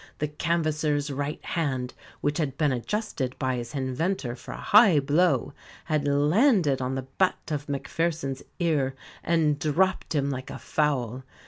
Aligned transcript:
The 0.17 0.29
canvasser's 0.29 1.11
right 1.11 1.45
hand, 1.45 1.93
which 2.21 2.39
had 2.39 2.57
been 2.57 2.71
adjusted 2.71 3.35
by 3.37 3.57
his 3.57 3.75
inventor 3.75 4.35
for 4.35 4.51
a 4.53 4.57
high 4.57 4.99
blow, 4.99 5.53
had 5.85 6.07
landed 6.07 6.81
on 6.81 6.95
the 6.95 7.03
butt 7.19 7.51
of 7.51 7.69
Macpherson's 7.69 8.41
ear 8.57 8.95
and 9.23 9.59
dropped 9.59 10.15
him 10.15 10.31
like 10.31 10.49
a 10.49 10.57
fowl. 10.57 11.23